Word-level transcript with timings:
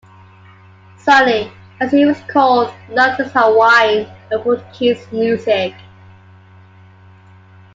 Sonny, 0.97 1.51
as 1.79 1.91
he 1.91 2.05
was 2.05 2.19
called, 2.21 2.73
loved 2.89 3.21
his 3.21 3.31
Hawaiian 3.33 4.11
and 4.31 4.41
Portuguese 4.41 5.05
music. 5.11 5.75